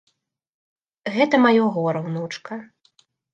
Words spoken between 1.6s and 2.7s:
гора, унучка.